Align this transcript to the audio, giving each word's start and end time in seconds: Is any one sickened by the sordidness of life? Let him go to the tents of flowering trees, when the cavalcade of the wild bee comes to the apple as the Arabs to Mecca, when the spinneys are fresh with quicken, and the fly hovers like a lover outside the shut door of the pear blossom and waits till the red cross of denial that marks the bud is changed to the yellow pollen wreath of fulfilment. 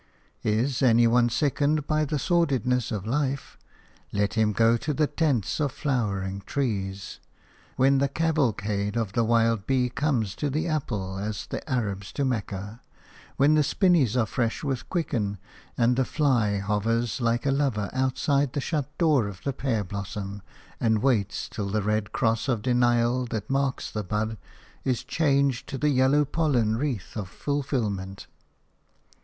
Is 0.41 0.81
any 0.81 1.05
one 1.05 1.29
sickened 1.29 1.85
by 1.85 2.05
the 2.05 2.17
sordidness 2.17 2.91
of 2.91 3.05
life? 3.05 3.55
Let 4.11 4.33
him 4.33 4.51
go 4.51 4.75
to 4.77 4.95
the 4.95 5.05
tents 5.05 5.59
of 5.59 5.71
flowering 5.71 6.41
trees, 6.47 7.19
when 7.75 7.99
the 7.99 8.07
cavalcade 8.07 8.97
of 8.97 9.13
the 9.13 9.23
wild 9.23 9.67
bee 9.67 9.89
comes 9.89 10.33
to 10.37 10.49
the 10.49 10.67
apple 10.67 11.19
as 11.19 11.45
the 11.45 11.61
Arabs 11.71 12.11
to 12.13 12.25
Mecca, 12.25 12.81
when 13.37 13.53
the 13.53 13.61
spinneys 13.61 14.17
are 14.17 14.25
fresh 14.25 14.63
with 14.63 14.89
quicken, 14.89 15.37
and 15.77 15.95
the 15.95 16.03
fly 16.03 16.57
hovers 16.57 17.21
like 17.21 17.45
a 17.45 17.51
lover 17.51 17.87
outside 17.93 18.53
the 18.53 18.59
shut 18.59 18.97
door 18.97 19.27
of 19.27 19.41
the 19.43 19.53
pear 19.53 19.83
blossom 19.83 20.41
and 20.79 21.03
waits 21.03 21.47
till 21.47 21.69
the 21.69 21.83
red 21.83 22.11
cross 22.11 22.47
of 22.47 22.63
denial 22.63 23.27
that 23.27 23.51
marks 23.51 23.91
the 23.91 24.03
bud 24.03 24.37
is 24.83 25.03
changed 25.03 25.69
to 25.69 25.77
the 25.77 25.89
yellow 25.89 26.25
pollen 26.25 26.75
wreath 26.75 27.15
of 27.15 27.29
fulfilment. 27.29 28.25